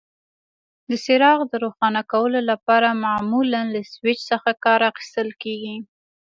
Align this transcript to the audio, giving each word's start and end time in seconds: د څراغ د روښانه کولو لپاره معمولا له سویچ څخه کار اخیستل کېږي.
د 0.89 0.91
څراغ 1.03 1.39
د 1.51 1.53
روښانه 1.63 2.01
کولو 2.11 2.39
لپاره 2.51 2.99
معمولا 3.05 3.61
له 3.73 3.81
سویچ 3.93 4.19
څخه 4.31 4.49
کار 4.65 4.81
اخیستل 4.91 5.29
کېږي. 5.43 5.75